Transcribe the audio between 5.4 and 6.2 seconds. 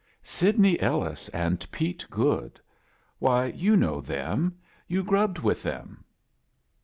them."